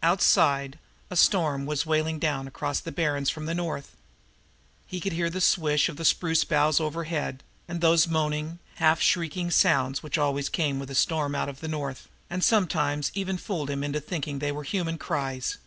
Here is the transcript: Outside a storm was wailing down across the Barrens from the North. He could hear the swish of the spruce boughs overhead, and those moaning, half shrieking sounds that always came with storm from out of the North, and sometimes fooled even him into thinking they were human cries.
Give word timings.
Outside 0.00 0.78
a 1.10 1.16
storm 1.16 1.66
was 1.66 1.84
wailing 1.84 2.20
down 2.20 2.46
across 2.46 2.78
the 2.78 2.92
Barrens 2.92 3.30
from 3.30 3.46
the 3.46 3.52
North. 3.54 3.96
He 4.86 5.00
could 5.00 5.12
hear 5.12 5.28
the 5.28 5.40
swish 5.40 5.88
of 5.88 5.96
the 5.96 6.04
spruce 6.04 6.44
boughs 6.44 6.78
overhead, 6.78 7.42
and 7.66 7.80
those 7.80 8.06
moaning, 8.06 8.60
half 8.76 9.00
shrieking 9.00 9.50
sounds 9.50 9.98
that 9.98 10.16
always 10.16 10.48
came 10.48 10.78
with 10.78 10.96
storm 10.96 11.32
from 11.32 11.34
out 11.34 11.48
of 11.48 11.58
the 11.58 11.66
North, 11.66 12.06
and 12.30 12.44
sometimes 12.44 13.10
fooled 13.10 13.70
even 13.70 13.78
him 13.78 13.82
into 13.82 13.98
thinking 14.00 14.38
they 14.38 14.52
were 14.52 14.62
human 14.62 14.98
cries. 14.98 15.58